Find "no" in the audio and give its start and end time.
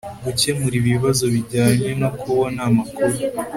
2.01-2.09